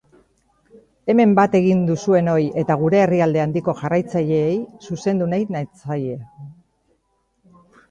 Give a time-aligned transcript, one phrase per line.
[1.13, 4.57] Hemen bat egin duzuenoi eta gure herrialde handiko jarraitzaileei
[4.89, 6.19] zuzendu nahi natzaie.